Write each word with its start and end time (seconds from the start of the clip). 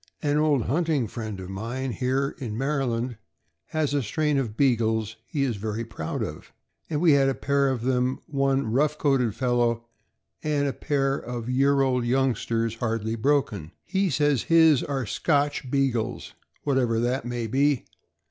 An 0.23 0.35
old 0.39 0.63
hunting 0.63 1.07
friend 1.07 1.39
of 1.39 1.47
mine 1.51 1.91
here 1.91 2.33
(in 2.39 2.57
Maryland) 2.57 3.19
has 3.67 3.93
a 3.93 4.01
strain 4.01 4.39
of 4.39 4.57
Beagles 4.57 5.15
he 5.27 5.43
is 5.43 5.57
very 5.57 5.85
proud 5.85 6.23
of, 6.23 6.51
and 6.89 6.99
we 6.99 7.11
had 7.11 7.29
a 7.29 7.35
pair 7.35 7.69
of 7.69 7.83
them, 7.83 8.19
one 8.25 8.71
rough 8.71 8.97
coated 8.97 9.35
fellow, 9.35 9.85
and 10.41 10.67
a 10.67 10.73
pair 10.73 11.17
of 11.19 11.51
year 11.51 11.81
old 11.81 12.03
youngsters, 12.03 12.77
hardly 12.77 13.13
broken. 13.13 13.73
He 13.85 14.09
says 14.09 14.45
his 14.45 14.81
are 14.83 15.05
Scotch 15.05 15.69
Beagles, 15.69 16.33
what 16.63 16.79
ever 16.79 16.99
that 16.99 17.23
may 17.23 17.45
be. 17.45 17.85